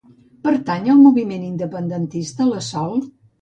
[0.45, 2.99] Pertany al moviment independentista la Sol?